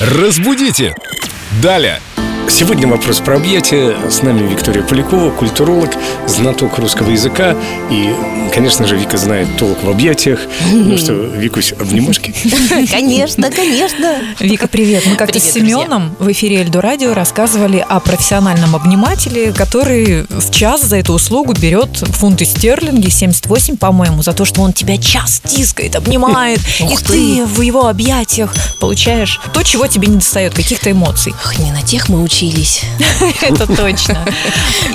[0.00, 0.94] Разбудите!
[1.60, 2.00] Далее!
[2.50, 3.94] Сегодня вопрос про объятия.
[4.10, 5.90] С нами Виктория Полякова, культуролог,
[6.26, 7.54] знаток русского языка.
[7.90, 8.14] И,
[8.54, 10.40] конечно же, Вика знает толк в объятиях.
[10.72, 12.34] Ну что, Викусь, обнимашки?
[12.90, 14.18] Конечно, конечно.
[14.40, 15.04] Вика, привет.
[15.06, 20.82] Мы как-то с Семеном в эфире Эльдо Радио рассказывали о профессиональном обнимателе, который в час
[20.82, 25.96] за эту услугу берет фунты стерлинги, 78, по-моему, за то, что он тебя час тискает,
[25.96, 31.34] обнимает, и ты в его объятиях получаешь то, чего тебе не достает, каких-то эмоций.
[31.44, 32.82] Ох, не на тех мы учились.
[33.42, 34.24] Это точно.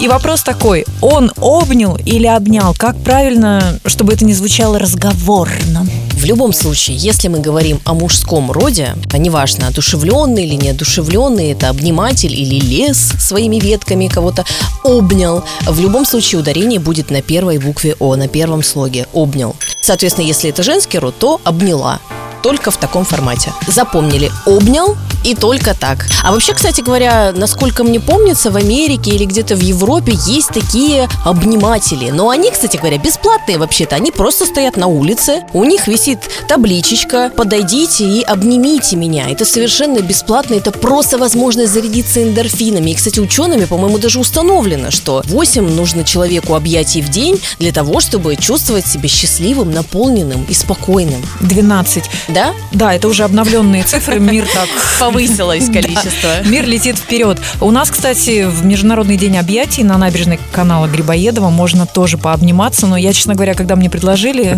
[0.02, 2.74] И вопрос такой, он обнял или обнял?
[2.74, 5.86] Как правильно, чтобы это не звучало разговорно?
[6.14, 11.70] В любом случае, если мы говорим о мужском роде, а неважно, одушевленный или неодушевленный, это
[11.70, 14.46] обниматель или лес своими ветками кого-то
[14.84, 19.56] обнял, в любом случае ударение будет на первой букве О, на первом слоге «обнял».
[19.82, 22.00] Соответственно, если это женский род, то «обняла».
[22.44, 23.54] Только в таком формате.
[23.68, 26.06] Запомнили, обнял и только так.
[26.24, 31.08] А вообще, кстати говоря, насколько мне помнится, в Америке или где-то в Европе есть такие
[31.23, 32.09] обниматели.
[32.09, 33.95] Но они, кстати говоря, бесплатные вообще-то.
[33.95, 39.30] Они просто стоят на улице, у них висит табличечка «Подойдите и обнимите меня».
[39.30, 42.92] Это совершенно бесплатно, это просто возможность зарядиться эндорфинами.
[42.92, 48.02] И, кстати, учеными, по-моему, даже установлено, что 8 нужно человеку объятий в день для того,
[48.02, 51.23] чтобы чувствовать себя счастливым, наполненным и спокойным.
[51.39, 52.04] 12.
[52.34, 52.53] Да?
[52.72, 54.67] Да, это уже обновленные цифры, мир так
[55.00, 55.73] Повысилось Да.
[55.81, 56.44] количество.
[56.45, 57.39] Мир летит вперед.
[57.62, 62.98] У нас, кстати, в Международный день объятий на набережной канала Грибоедова можно тоже пообниматься, но
[62.98, 64.58] я, честно говоря, когда мне предложили,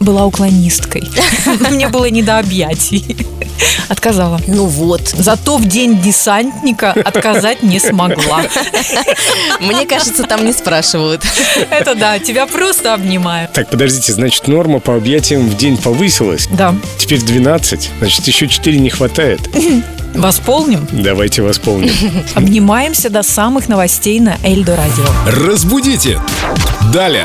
[0.00, 1.08] была уклонисткой.
[1.70, 3.26] Мне было не до объятий.
[3.88, 4.40] Отказала.
[4.46, 5.08] Ну вот.
[5.08, 8.42] Зато в день десантника отказать не смогла.
[9.60, 11.24] Мне кажется, там не спрашивают.
[11.70, 13.52] Это да, тебя просто обнимают.
[13.52, 16.48] Так, подождите, значит, норма по объятиям в день повысилась.
[16.52, 16.74] Да,
[17.08, 19.40] Теперь 12, значит, еще 4 не хватает.
[20.14, 20.86] восполним.
[20.92, 21.90] Давайте восполним.
[22.34, 25.04] Обнимаемся до самых новостей на Эльдо Радио.
[25.46, 26.20] Разбудите!
[26.92, 27.24] Далее!